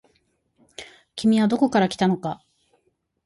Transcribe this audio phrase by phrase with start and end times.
[1.15, 2.43] 君はどこから来たのか。